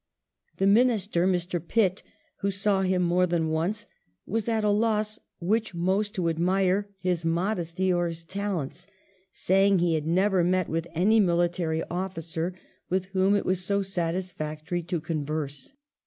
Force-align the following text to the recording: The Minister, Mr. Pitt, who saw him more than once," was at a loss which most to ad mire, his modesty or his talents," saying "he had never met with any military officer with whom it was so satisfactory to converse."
The 0.57 0.65
Minister, 0.65 1.27
Mr. 1.27 1.59
Pitt, 1.63 2.01
who 2.37 2.49
saw 2.49 2.81
him 2.81 3.03
more 3.03 3.27
than 3.27 3.49
once," 3.49 3.85
was 4.25 4.49
at 4.49 4.63
a 4.63 4.71
loss 4.71 5.19
which 5.39 5.75
most 5.75 6.15
to 6.15 6.27
ad 6.27 6.39
mire, 6.39 6.89
his 6.97 7.23
modesty 7.23 7.93
or 7.93 8.07
his 8.07 8.23
talents," 8.23 8.87
saying 9.31 9.77
"he 9.77 9.93
had 9.93 10.07
never 10.07 10.43
met 10.43 10.67
with 10.67 10.87
any 10.95 11.19
military 11.19 11.83
officer 11.83 12.55
with 12.89 13.05
whom 13.13 13.35
it 13.35 13.45
was 13.45 13.63
so 13.63 13.83
satisfactory 13.83 14.81
to 14.81 14.99
converse." 14.99 15.71